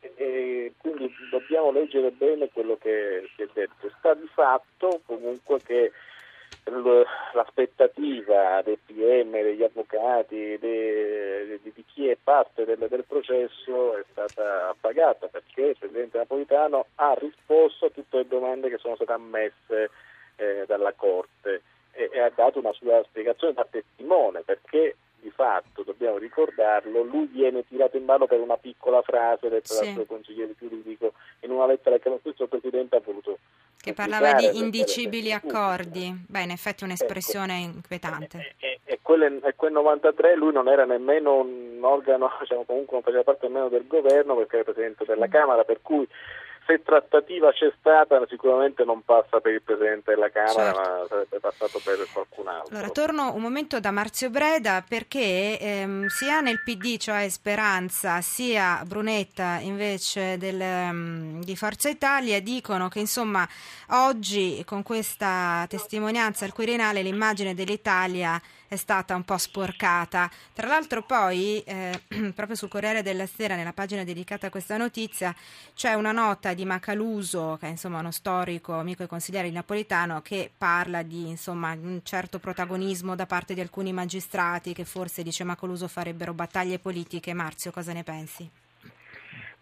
E, 0.00 0.12
e 0.14 0.72
quindi 0.78 1.12
dobbiamo 1.30 1.72
leggere 1.72 2.10
bene 2.10 2.48
quello 2.50 2.76
che 2.80 3.28
si 3.34 3.42
è 3.42 3.48
detto. 3.52 3.90
Sta 3.98 4.14
di 4.14 4.28
fatto 4.32 5.00
comunque 5.04 5.58
che 5.62 5.92
l'aspettativa 8.56 8.62
del 8.62 8.78
PM, 8.84 9.32
degli 9.32 9.62
avvocati, 9.62 10.58
di, 10.58 11.58
di, 11.62 11.72
di 11.74 11.84
chi 11.86 12.08
è 12.08 12.16
parte 12.22 12.64
del, 12.64 12.78
del, 12.88 13.04
processo 13.06 13.96
è 13.96 14.04
stata 14.10 14.68
appagata 14.68 15.26
perché 15.28 15.62
il 15.62 15.76
Presidente 15.78 16.18
Napolitano 16.18 16.86
ha 16.96 17.14
risposto 17.18 17.86
a 17.86 17.90
tutte 17.90 18.18
le 18.18 18.28
domande 18.28 18.68
che 18.68 18.78
sono 18.78 18.94
state 18.94 19.12
ammesse 19.12 19.90
eh, 20.36 20.64
dalla 20.66 20.92
Corte 20.92 21.62
e, 21.92 22.10
e, 22.12 22.20
ha 22.20 22.30
dato 22.34 22.58
una 22.58 22.72
sua 22.72 23.02
spiegazione 23.04 23.54
da 23.54 23.66
testimone 23.68 24.42
perché 24.42 24.96
di 25.18 25.30
fatto, 25.30 25.82
dobbiamo 25.82 26.18
ricordarlo, 26.18 27.02
lui 27.02 27.26
viene 27.26 27.66
tirato 27.66 27.96
in 27.96 28.04
ballo 28.04 28.26
per 28.26 28.38
una 28.38 28.56
piccola 28.58 29.02
frase 29.02 29.48
detta 29.48 29.74
sì. 29.74 29.84
dal 29.84 29.94
suo 29.94 30.04
consigliere 30.04 30.54
giuridico 30.56 31.14
in 31.40 31.50
una 31.50 31.66
lettera 31.66 31.98
che 31.98 32.08
lo 32.10 32.18
stesso 32.20 32.46
Presidente 32.46 32.96
ha 32.96 33.00
voluto 33.04 33.38
che 33.86 33.92
parlava 33.92 34.32
di 34.32 34.58
indicibili 34.58 35.32
accordi. 35.32 36.12
Beh, 36.26 36.42
in 36.42 36.50
effetti 36.50 36.82
è 36.82 36.86
un'espressione 36.86 37.62
ecco. 37.62 37.76
inquietante. 37.76 38.54
E, 38.58 38.66
e, 38.66 38.80
e, 38.84 38.98
quel, 39.00 39.40
e, 39.44 39.54
quel, 39.54 39.70
93 39.70 40.34
lui 40.34 40.52
non 40.52 40.66
era 40.66 40.84
nemmeno 40.84 41.36
un 41.36 41.78
organo, 41.82 42.28
diciamo, 42.40 42.64
comunque 42.64 42.94
non 42.94 43.02
faceva 43.02 43.22
parte 43.22 43.46
nemmeno 43.46 43.68
del 43.68 43.86
governo 43.86 44.34
perché 44.34 44.56
era 44.56 44.64
Presidente 44.64 45.04
della 45.04 45.28
mm. 45.28 45.30
Camera, 45.30 45.62
per 45.62 45.78
cui 45.82 46.04
se 46.66 46.82
trattativa 46.82 47.52
c'è 47.52 47.72
stata 47.78 48.24
sicuramente 48.28 48.84
non 48.84 49.02
passa 49.04 49.40
per 49.40 49.52
il 49.52 49.62
Presidente 49.62 50.12
della 50.14 50.30
Camera 50.30 50.72
certo. 50.72 50.80
ma 50.80 51.06
sarebbe 51.08 51.38
passato 51.38 51.80
per 51.82 52.06
qualcun 52.12 52.48
altro. 52.48 52.74
Allora 52.74 52.90
torno 52.90 53.34
un 53.34 53.40
momento 53.40 53.78
da 53.78 53.90
Marzio 53.92 54.30
Breda 54.30 54.84
perché 54.86 55.58
ehm, 55.58 56.06
sia 56.08 56.40
nel 56.40 56.62
PD, 56.62 56.96
cioè 56.96 57.28
Speranza, 57.28 58.20
sia 58.20 58.82
Brunetta 58.84 59.58
invece 59.60 60.36
del, 60.38 60.60
um, 60.60 61.42
di 61.42 61.56
Forza 61.56 61.88
Italia 61.88 62.40
dicono 62.40 62.88
che 62.88 62.98
insomma 62.98 63.48
oggi 63.90 64.62
con 64.66 64.82
questa 64.82 65.64
testimonianza 65.68 66.44
al 66.44 66.52
Quirinale 66.52 67.02
l'immagine 67.02 67.54
dell'Italia 67.54 68.40
è 68.68 68.76
stata 68.76 69.14
un 69.14 69.24
po' 69.24 69.36
sporcata. 69.36 70.30
Tra 70.54 70.66
l'altro 70.66 71.02
poi, 71.02 71.62
eh, 71.66 72.00
proprio 72.34 72.56
sul 72.56 72.68
Corriere 72.68 73.02
della 73.02 73.26
Sera, 73.26 73.56
nella 73.56 73.72
pagina 73.72 74.04
dedicata 74.04 74.48
a 74.48 74.50
questa 74.50 74.76
notizia, 74.76 75.34
c'è 75.74 75.94
una 75.94 76.12
nota 76.12 76.54
di 76.54 76.64
Macaluso, 76.64 77.56
che 77.60 77.66
è 77.66 77.70
insomma 77.70 78.00
uno 78.00 78.10
storico, 78.10 78.74
amico 78.74 79.02
e 79.02 79.06
consigliere 79.06 79.48
di 79.48 79.54
Napolitano, 79.54 80.22
che 80.22 80.50
parla 80.56 81.02
di 81.02 81.28
insomma, 81.28 81.72
un 81.72 82.00
certo 82.02 82.38
protagonismo 82.38 83.14
da 83.14 83.26
parte 83.26 83.54
di 83.54 83.60
alcuni 83.60 83.92
magistrati 83.92 84.72
che 84.72 84.84
forse, 84.84 85.22
dice 85.22 85.44
Macaluso, 85.44 85.88
farebbero 85.88 86.32
battaglie 86.32 86.78
politiche. 86.78 87.34
Marzio, 87.34 87.70
cosa 87.70 87.92
ne 87.92 88.02
pensi? 88.02 88.48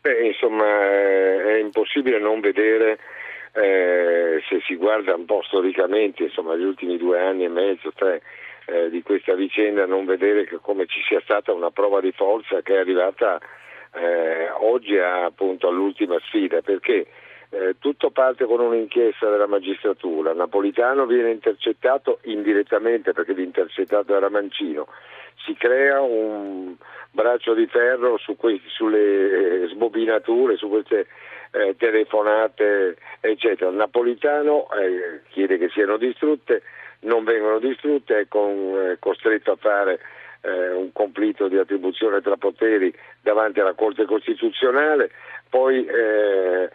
Beh, 0.00 0.26
insomma, 0.26 0.66
è 0.66 1.58
impossibile 1.60 2.18
non 2.18 2.40
vedere 2.40 2.98
eh, 3.54 4.42
se 4.48 4.60
si 4.66 4.74
guarda 4.74 5.14
un 5.14 5.24
po' 5.24 5.42
storicamente, 5.44 6.24
insomma, 6.24 6.56
gli 6.56 6.64
ultimi 6.64 6.96
due 6.96 7.20
anni 7.20 7.44
e 7.44 7.48
mezzo, 7.48 7.92
tre, 7.94 8.20
eh, 8.66 8.90
di 8.90 9.02
questa 9.02 9.34
vicenda 9.34 9.86
non 9.86 10.04
vedere 10.04 10.46
come 10.60 10.86
ci 10.86 11.00
sia 11.06 11.20
stata 11.22 11.52
una 11.52 11.70
prova 11.70 12.00
di 12.00 12.12
forza 12.12 12.62
che 12.62 12.74
è 12.74 12.78
arrivata 12.78 13.38
eh, 13.92 14.50
oggi 14.60 14.98
a, 14.98 15.24
appunto 15.24 15.68
all'ultima 15.68 16.18
sfida 16.24 16.60
perché 16.62 17.06
eh, 17.50 17.76
tutto 17.78 18.10
parte 18.10 18.46
con 18.46 18.58
un'inchiesta 18.60 19.30
della 19.30 19.46
magistratura, 19.46 20.32
Napolitano 20.32 21.06
viene 21.06 21.30
intercettato 21.30 22.18
indirettamente 22.22 23.12
perché 23.12 23.32
l'intercettato 23.32 24.16
era 24.16 24.28
Mancino, 24.28 24.88
si 25.44 25.54
crea 25.54 26.00
un 26.00 26.74
braccio 27.12 27.54
di 27.54 27.66
ferro 27.66 28.18
su 28.18 28.36
questi, 28.36 28.68
sulle 28.68 29.68
sbobinature, 29.68 30.56
su 30.56 30.68
queste 30.68 31.06
eh, 31.52 31.76
telefonate 31.76 32.96
eccetera. 33.20 33.70
Napolitano 33.70 34.66
eh, 34.72 35.20
chiede 35.28 35.56
che 35.56 35.68
siano 35.68 35.96
distrutte, 35.96 36.62
non 37.04 37.24
vengono 37.24 37.58
distrutte, 37.58 38.20
è 38.20 38.28
con, 38.28 38.50
eh, 38.50 38.96
costretto 38.98 39.52
a 39.52 39.56
fare 39.56 40.00
eh, 40.42 40.72
un 40.72 40.92
conflitto 40.92 41.48
di 41.48 41.56
attribuzione 41.56 42.20
tra 42.20 42.36
poteri 42.36 42.94
davanti 43.20 43.60
alla 43.60 43.74
Corte 43.74 44.04
Costituzionale, 44.04 45.10
poi 45.48 45.86
eh, 45.86 46.70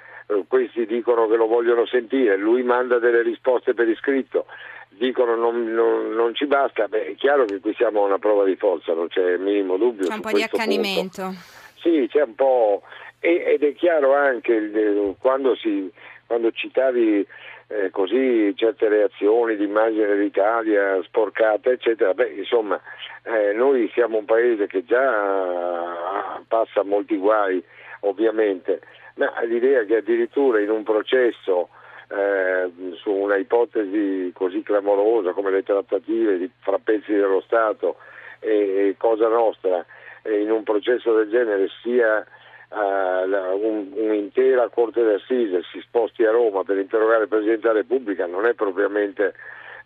questi 0.47 0.85
dicono 0.85 1.27
che 1.27 1.35
lo 1.35 1.47
vogliono 1.47 1.85
sentire, 1.85 2.37
lui 2.37 2.63
manda 2.63 2.99
delle 2.99 3.21
risposte 3.21 3.73
per 3.73 3.87
iscritto, 3.87 4.45
dicono 4.89 5.35
non, 5.35 5.71
non, 5.73 6.11
non 6.13 6.35
ci 6.35 6.45
basta, 6.45 6.87
Beh, 6.87 7.07
è 7.07 7.15
chiaro 7.15 7.45
che 7.45 7.59
qui 7.59 7.73
siamo 7.75 8.03
a 8.03 8.07
una 8.07 8.19
prova 8.19 8.43
di 8.43 8.55
forza, 8.55 8.93
non 8.93 9.07
c'è 9.07 9.33
il 9.33 9.39
minimo 9.39 9.77
dubbio. 9.77 10.07
C'è 10.07 10.13
un 10.13 10.21
po' 10.21 10.31
di 10.31 10.43
accanimento. 10.43 11.23
Punto. 11.23 11.57
Sì, 11.81 12.07
c'è 12.11 12.23
un 12.23 12.35
po', 12.35 12.83
ed 13.19 13.63
è 13.63 13.73
chiaro 13.73 14.13
anche 14.13 15.15
quando, 15.19 15.55
si, 15.55 15.89
quando 16.25 16.51
citavi 16.51 17.25
eh, 17.71 17.91
così 17.91 18.51
certe 18.55 18.89
reazioni 18.89 19.55
di 19.55 19.63
immagine 19.63 20.07
dell'Italia 20.07 20.99
sporcata, 21.03 21.69
eccetera. 21.69 22.15
Beh, 22.15 22.29
insomma, 22.29 22.81
eh, 23.23 23.53
noi 23.53 23.89
siamo 23.93 24.17
un 24.17 24.25
paese 24.25 24.65
che 24.65 24.83
già 24.83 26.41
passa 26.47 26.83
molti 26.83 27.15
guai, 27.17 27.63
ovviamente, 28.01 28.81
ma 29.15 29.31
l'idea 29.43 29.83
che 29.83 29.97
addirittura 29.97 30.59
in 30.59 30.71
un 30.71 30.81
processo 30.81 31.69
eh, 32.09 32.71
su 32.95 33.11
una 33.11 33.35
ipotesi 33.35 34.31
così 34.33 34.63
clamorosa 34.63 35.33
come 35.33 35.51
le 35.51 35.61
trattative 35.61 36.39
di, 36.39 36.49
fra 36.61 36.79
pezzi 36.83 37.13
dello 37.13 37.41
Stato 37.41 37.97
e, 38.39 38.87
e 38.87 38.95
Cosa 38.97 39.27
Nostra, 39.27 39.85
in 40.23 40.49
un 40.49 40.63
processo 40.63 41.13
del 41.13 41.29
genere 41.29 41.67
sia 41.83 42.25
un, 42.71 43.87
un'intera 43.93 44.69
Corte 44.69 45.03
d'Assise 45.03 45.63
si 45.71 45.79
sposti 45.81 46.23
a 46.23 46.31
Roma 46.31 46.63
per 46.63 46.77
interrogare 46.77 47.23
il 47.23 47.29
Presidente 47.29 47.67
della 47.67 47.79
Repubblica 47.79 48.27
non 48.27 48.45
è 48.45 48.53
propriamente 48.53 49.33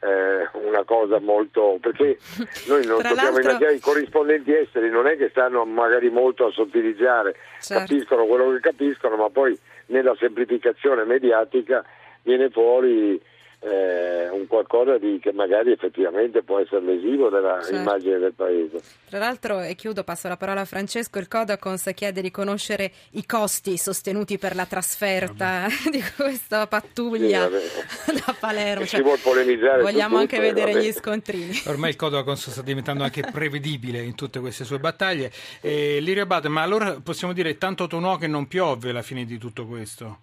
eh, 0.01 0.49
una 0.65 0.83
cosa 0.83 1.19
molto 1.19 1.77
perché 1.79 2.17
noi 2.67 2.85
non 2.85 3.01
dobbiamo 3.01 3.39
immaginare 3.39 3.75
i 3.75 3.79
corrispondenti 3.79 4.53
esteri 4.53 4.89
non 4.89 5.07
è 5.07 5.15
che 5.15 5.29
stanno 5.29 5.63
magari 5.63 6.09
molto 6.09 6.47
a 6.47 6.51
sottilizzare 6.51 7.35
certo. 7.61 7.85
capiscono 7.85 8.25
quello 8.25 8.51
che 8.51 8.59
capiscono 8.59 9.15
ma 9.15 9.29
poi 9.29 9.57
nella 9.87 10.15
semplificazione 10.19 11.05
mediatica 11.05 11.85
viene 12.23 12.49
fuori 12.49 13.21
eh, 13.63 14.29
un 14.29 14.45
qualcosa 14.47 14.97
di, 14.97 15.19
che 15.21 15.31
magari 15.31 15.71
effettivamente 15.71 16.43
può 16.43 16.59
essere 16.59 16.81
lesivo 16.81 17.29
dell'immagine 17.29 18.19
certo. 18.19 18.19
del 18.19 18.33
paese. 18.35 18.81
Tra 19.09 19.19
l'altro, 19.19 19.61
e 19.61 19.75
chiudo, 19.75 20.03
passo 20.03 20.27
la 20.27 20.35
parola 20.35 20.61
a 20.61 20.65
Francesco, 20.65 21.17
il 21.19 21.29
Codacons 21.29 21.91
chiede 21.95 22.21
di 22.21 22.29
conoscere 22.29 22.91
i 23.11 23.25
costi 23.25 23.77
sostenuti 23.77 24.37
per 24.37 24.55
la 24.55 24.65
trasferta 24.65 25.67
vabbè. 25.67 25.89
di 25.91 26.03
questa 26.15 26.67
pattuglia 26.67 27.49
sì, 27.49 28.13
da 28.13 28.35
Palermo. 28.37 28.85
Cioè, 28.85 28.99
si 28.99 29.01
vuole 29.01 29.19
polemizzare 29.23 29.81
vogliamo 29.81 30.17
anche 30.17 30.35
tutto, 30.37 30.53
vedere 30.53 30.81
gli 30.81 30.91
scontrini. 30.91 31.61
Ormai 31.67 31.91
il 31.91 31.95
Codacons 31.95 32.49
sta 32.49 32.61
diventando 32.61 33.03
anche 33.03 33.23
prevedibile 33.31 34.01
in 34.01 34.15
tutte 34.15 34.39
queste 34.41 34.65
sue 34.65 34.79
battaglie. 34.79 35.31
Eh, 35.61 35.99
Lirio 36.01 36.23
Abate, 36.23 36.49
ma 36.49 36.61
allora 36.61 36.97
possiamo 37.01 37.33
dire 37.33 37.57
tanto 37.57 37.87
tonò 37.87 38.17
che 38.17 38.27
non 38.27 38.47
piove 38.47 38.89
alla 38.89 39.01
fine 39.01 39.23
di 39.23 39.37
tutto 39.37 39.65
questo? 39.65 40.17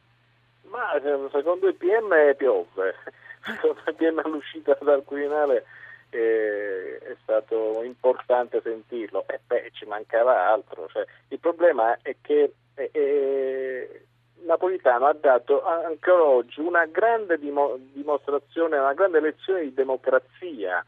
Ma 0.64 1.00
secondo 1.32 1.66
il 1.66 1.74
PM 1.74 2.14
piove 2.36 2.94
prima 3.96 4.22
all'uscita 4.22 4.76
dal 4.80 5.04
Quirinale 5.04 5.64
eh, 6.10 6.98
è 6.98 7.16
stato 7.22 7.82
importante 7.82 8.60
sentirlo. 8.62 9.24
E 9.28 9.40
beh 9.46 9.70
ci 9.72 9.86
mancava 9.86 10.48
altro 10.48 10.88
cioè, 10.88 11.04
il 11.28 11.38
problema 11.38 11.98
è 12.02 12.16
che 12.20 12.52
eh, 12.74 12.90
eh, 12.92 14.04
Napolitano 14.42 15.06
ha 15.06 15.14
dato 15.18 15.62
ancora 15.64 16.24
oggi 16.24 16.60
una 16.60 16.86
grande 16.86 17.38
dimo- 17.38 17.76
dimostrazione, 17.78 18.78
una 18.78 18.94
grande 18.94 19.20
lezione 19.20 19.62
di 19.62 19.74
democrazia 19.74 20.84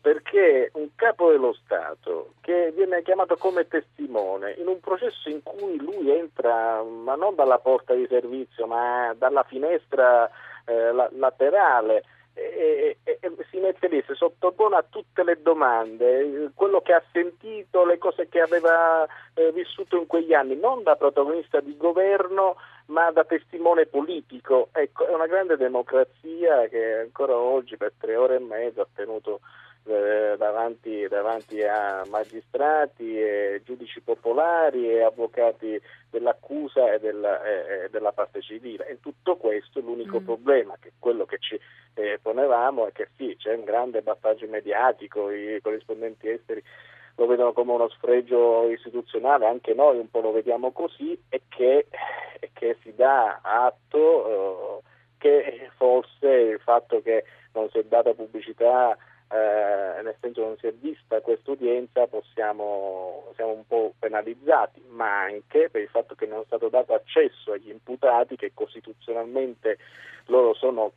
perché 0.00 0.70
un 0.74 0.90
capo 0.94 1.30
dello 1.30 1.52
Stato 1.52 2.34
che 2.40 2.72
viene 2.76 3.02
chiamato 3.02 3.36
come 3.36 3.66
testimone 3.66 4.52
in 4.52 4.68
un 4.68 4.78
processo 4.78 5.28
in 5.28 5.42
cui 5.42 5.78
lui 5.78 6.10
entra 6.10 6.80
ma 6.82 7.16
non 7.16 7.34
dalla 7.34 7.58
porta 7.58 7.92
di 7.92 8.06
servizio 8.08 8.66
ma 8.66 9.12
dalla 9.18 9.42
finestra 9.42 10.30
eh, 10.66 10.92
la, 10.92 11.08
laterale 11.12 12.04
e, 12.36 12.98
e, 13.02 13.18
e, 13.18 13.32
si 13.50 13.58
mette 13.58 13.88
lì, 13.88 14.04
si 14.06 14.12
sottopone 14.14 14.76
a 14.76 14.84
tutte 14.88 15.24
le 15.24 15.40
domande, 15.40 16.50
quello 16.54 16.82
che 16.82 16.92
ha 16.92 17.02
sentito, 17.10 17.86
le 17.86 17.96
cose 17.96 18.28
che 18.28 18.40
aveva 18.40 19.06
eh, 19.32 19.52
vissuto 19.52 19.96
in 19.96 20.06
quegli 20.06 20.34
anni, 20.34 20.54
non 20.54 20.82
da 20.82 20.96
protagonista 20.96 21.60
di 21.60 21.76
governo 21.78 22.56
ma 22.86 23.10
da 23.10 23.24
testimone 23.24 23.86
politico. 23.86 24.68
Ecco, 24.72 25.06
è 25.06 25.14
una 25.14 25.26
grande 25.26 25.56
democrazia 25.56 26.68
che 26.68 26.98
ancora 27.00 27.34
oggi 27.34 27.78
per 27.78 27.92
tre 27.98 28.16
ore 28.16 28.36
e 28.36 28.40
mezza 28.40 28.82
ha 28.82 28.88
tenuto 28.94 29.40
eh, 29.86 30.36
davanti, 30.36 31.06
davanti, 31.08 31.62
a 31.62 32.02
magistrati 32.08 33.20
e 33.20 33.62
giudici 33.64 34.00
popolari 34.00 34.90
e 34.90 35.02
avvocati 35.02 35.80
dell'accusa 36.10 36.92
e 36.92 36.98
della, 36.98 37.42
e 37.42 37.88
della 37.90 38.12
parte 38.12 38.40
civile. 38.42 38.88
In 38.90 39.00
tutto 39.00 39.36
questo 39.36 39.80
l'unico 39.80 40.20
mm. 40.20 40.24
problema, 40.24 40.76
che 40.80 40.92
quello 40.98 41.24
che 41.24 41.38
ci 41.38 41.58
eh, 41.94 42.18
ponevamo, 42.20 42.86
è 42.86 42.92
che 42.92 43.08
sì, 43.16 43.36
c'è 43.38 43.54
un 43.54 43.64
grande 43.64 44.02
battaggio 44.02 44.46
mediatico, 44.48 45.30
i 45.30 45.58
corrispondenti 45.62 46.28
esteri 46.28 46.62
lo 47.16 47.26
vedono 47.26 47.52
come 47.52 47.72
uno 47.72 47.88
sfregio 47.88 48.68
istituzionale, 48.68 49.46
anche 49.46 49.72
noi 49.72 49.98
un 49.98 50.10
po' 50.10 50.20
lo 50.20 50.32
vediamo 50.32 50.72
così, 50.72 51.18
e 51.28 51.42
che, 51.48 51.86
e 52.40 52.50
che 52.52 52.76
si 52.82 52.94
dà 52.94 53.40
atto 53.42 54.80
eh, 54.80 54.82
che 55.18 55.70
forse 55.76 56.28
il 56.28 56.60
fatto 56.60 57.00
che 57.00 57.24
non 57.54 57.68
si 57.70 57.78
è 57.78 57.84
data 57.84 58.12
pubblicità 58.12 58.96
eh, 59.28 60.02
nel 60.02 60.14
senso 60.20 60.40
che 60.40 60.46
non 60.46 60.56
si 60.58 60.66
è 60.66 60.72
vista 60.72 61.20
questa 61.20 61.50
udienza 61.50 62.06
possiamo, 62.06 63.32
siamo 63.34 63.52
un 63.52 63.66
po' 63.66 63.94
penalizzati, 63.98 64.82
ma 64.90 65.22
anche 65.22 65.68
per 65.70 65.82
il 65.82 65.88
fatto 65.88 66.14
che 66.14 66.26
non 66.26 66.40
è 66.40 66.44
stato 66.46 66.68
dato 66.68 66.94
accesso 66.94 67.52
agli 67.52 67.70
imputati 67.70 68.36
che 68.36 68.52
costituzionalmente 68.54 69.78
loro 70.26 70.54
sono, 70.54 70.92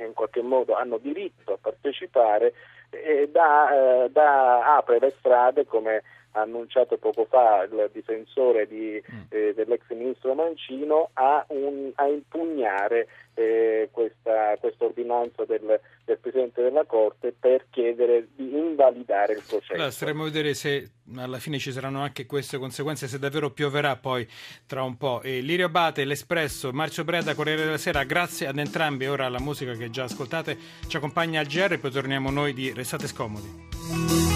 in 0.00 0.12
qualche 0.14 0.42
modo 0.42 0.74
hanno 0.74 0.98
diritto 0.98 1.52
a 1.52 1.58
partecipare 1.60 2.54
e 2.90 3.28
da, 3.30 4.04
eh, 4.04 4.10
da 4.10 4.76
apre 4.76 4.98
le 4.98 5.14
strade 5.18 5.66
come 5.66 6.02
ha 6.36 6.40
annunciato 6.40 6.96
poco 6.96 7.26
fa 7.26 7.62
il 7.62 7.90
difensore 7.92 8.66
di, 8.66 9.00
mm. 9.00 9.20
eh, 9.28 9.54
dell'ex 9.54 9.82
ministro 9.90 10.34
Mancino 10.34 11.10
a, 11.14 11.44
un, 11.48 11.92
a 11.94 12.06
impugnare 12.06 13.06
eh, 13.34 13.88
questa, 13.92 14.56
questa, 14.58 14.84
ordinanza 14.84 15.44
del, 15.44 15.80
del, 16.04 16.18
Presidente 16.18 16.62
della 16.62 16.84
Corte 16.84 17.34
per 17.38 17.66
chiedere 17.70 18.28
di 18.34 18.56
invalidare 18.56 19.34
il 19.34 19.42
processo. 19.46 19.74
Allora, 19.74 19.90
staremo 19.90 20.22
a 20.22 20.24
vedere 20.24 20.54
se 20.54 20.90
alla 21.16 21.38
fine 21.38 21.58
ci 21.58 21.72
saranno 21.72 22.00
anche 22.00 22.26
queste 22.26 22.58
conseguenze, 22.58 23.08
se 23.08 23.18
davvero 23.18 23.50
pioverà 23.50 23.96
poi 23.96 24.26
tra 24.66 24.82
un 24.82 24.96
po'. 24.96 25.22
E 25.22 25.40
Lirio 25.40 25.66
Abate, 25.66 26.04
L'Espresso, 26.04 26.72
Marcio 26.72 27.04
Breda, 27.04 27.34
Corriere 27.34 27.64
della 27.64 27.78
Sera, 27.78 28.04
grazie 28.04 28.46
ad 28.46 28.58
entrambi. 28.58 29.06
Ora 29.06 29.28
la 29.28 29.40
musica 29.40 29.72
che 29.72 29.90
già 29.90 30.04
ascoltate 30.04 30.56
ci 30.86 30.96
accompagna 30.96 31.40
al 31.40 31.46
GR 31.46 31.78
poi 31.78 31.90
torniamo 31.90 32.30
noi 32.30 32.52
di 32.52 32.72
Restate 32.72 33.06
Scomodi. 33.06 34.33